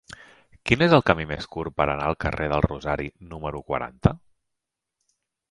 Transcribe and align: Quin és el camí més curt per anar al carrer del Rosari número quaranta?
Quin 0.69 0.83
és 0.85 0.95
el 0.97 1.03
camí 1.09 1.25
més 1.31 1.47
curt 1.55 1.75
per 1.81 1.87
anar 1.97 2.07
al 2.07 2.17
carrer 2.25 2.47
del 2.55 2.65
Rosari 2.67 3.07
número 3.35 3.63
quaranta? 3.69 4.17